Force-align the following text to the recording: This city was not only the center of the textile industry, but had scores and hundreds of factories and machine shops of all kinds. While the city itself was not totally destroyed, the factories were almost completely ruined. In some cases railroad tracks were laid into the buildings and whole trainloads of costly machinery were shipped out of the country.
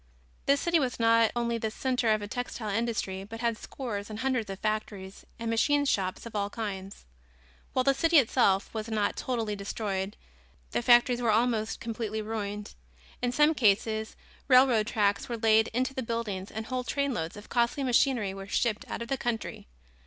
This 0.47 0.59
city 0.61 0.79
was 0.79 0.99
not 0.99 1.29
only 1.35 1.59
the 1.59 1.69
center 1.69 2.11
of 2.11 2.21
the 2.21 2.27
textile 2.27 2.71
industry, 2.71 3.23
but 3.23 3.41
had 3.41 3.55
scores 3.55 4.09
and 4.09 4.17
hundreds 4.21 4.49
of 4.49 4.57
factories 4.57 5.27
and 5.37 5.47
machine 5.47 5.85
shops 5.85 6.25
of 6.25 6.35
all 6.35 6.49
kinds. 6.49 7.05
While 7.73 7.83
the 7.83 7.93
city 7.93 8.17
itself 8.17 8.73
was 8.73 8.89
not 8.89 9.15
totally 9.15 9.55
destroyed, 9.55 10.17
the 10.71 10.81
factories 10.81 11.21
were 11.21 11.29
almost 11.29 11.79
completely 11.79 12.23
ruined. 12.23 12.73
In 13.21 13.31
some 13.31 13.53
cases 13.53 14.15
railroad 14.47 14.87
tracks 14.87 15.29
were 15.29 15.37
laid 15.37 15.67
into 15.67 15.93
the 15.93 16.01
buildings 16.01 16.49
and 16.49 16.65
whole 16.65 16.83
trainloads 16.83 17.37
of 17.37 17.49
costly 17.49 17.83
machinery 17.83 18.33
were 18.33 18.47
shipped 18.47 18.85
out 18.89 19.03
of 19.03 19.07
the 19.07 19.17
country. 19.19 19.67